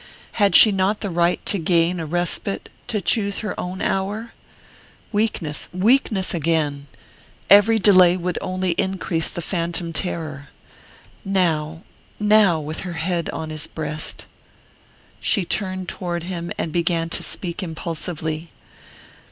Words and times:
Had 0.31 0.55
she 0.55 0.71
not 0.71 1.01
the 1.01 1.11
right 1.11 1.45
to 1.45 1.59
gain 1.59 1.99
a 1.99 2.07
respite, 2.07 2.69
to 2.87 3.01
choose 3.01 3.41
her 3.41 3.53
own 3.59 3.83
hour? 3.83 4.33
Weakness 5.11 5.69
weakness 5.71 6.33
again! 6.33 6.87
Every 7.51 7.77
delay 7.77 8.17
would 8.17 8.39
only 8.41 8.71
increase 8.81 9.29
the 9.29 9.43
phantom 9.43 9.93
terror. 9.93 10.49
Now, 11.23 11.83
now 12.19 12.59
with 12.59 12.79
her 12.79 12.93
head 12.93 13.29
on 13.29 13.51
his 13.51 13.67
breast! 13.67 14.25
She 15.19 15.45
turned 15.45 15.87
toward 15.87 16.23
him 16.23 16.51
and 16.57 16.71
began 16.71 17.07
to 17.09 17.21
speak 17.21 17.61
impulsively. 17.61 18.49